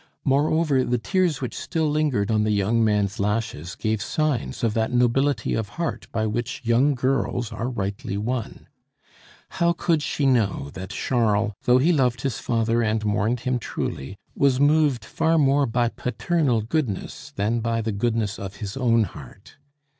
[0.25, 4.91] Moreover, the tears which still lingered on the young man's lashes gave signs of that
[4.91, 8.65] nobility of heart by which young girls are rightly won.
[9.61, 14.17] How could she know that Charles, though he loved his father and mourned him truly,
[14.35, 19.57] was moved far more by paternal goodness than by the goodness of his own heart?